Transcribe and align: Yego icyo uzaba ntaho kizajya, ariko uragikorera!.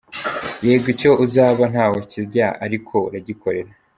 Yego 0.65 0.87
icyo 0.93 1.11
uzaba 1.25 1.63
ntaho 1.71 1.97
kizajya, 2.11 2.47
ariko 2.65 2.93
uragikorera!. 3.07 3.71